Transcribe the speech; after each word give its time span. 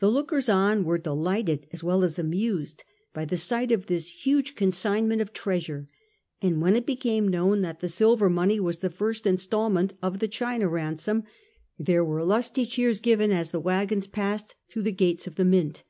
The 0.00 0.10
lookers 0.10 0.48
on 0.48 0.82
were 0.82 0.98
delighted, 0.98 1.68
as 1.72 1.84
well 1.84 2.02
as 2.02 2.18
amused, 2.18 2.82
by 3.14 3.24
the 3.24 3.36
sight 3.36 3.70
of 3.70 3.86
this 3.86 4.08
huge 4.26 4.56
consignment 4.56 5.22
of 5.22 5.32
treasure; 5.32 5.86
and 6.40 6.60
when 6.60 6.74
it 6.74 6.84
became 6.84 7.28
known 7.28 7.60
that 7.60 7.78
the 7.78 7.88
silver 7.88 8.28
money 8.28 8.58
was 8.58 8.80
the 8.80 8.90
first 8.90 9.24
instalment 9.24 9.94
of 10.02 10.18
the 10.18 10.26
China 10.26 10.66
ransom, 10.68 11.22
there 11.78 12.04
were 12.04 12.24
lusty 12.24 12.66
cheers 12.66 12.98
given 12.98 13.30
as 13.30 13.50
the 13.50 13.60
waggons 13.60 14.08
passed 14.08 14.56
through 14.68 14.82
the 14.82 14.90
gates 14.90 15.28
of 15.28 15.36
the 15.36 15.44
Mint. 15.44 15.84